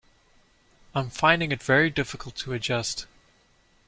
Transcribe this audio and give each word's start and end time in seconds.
I'm 0.95 1.11
finding 1.11 1.51
it 1.51 1.61
very 1.61 1.91
difficult 1.91 2.35
to 2.37 2.53
adjust 2.53 3.05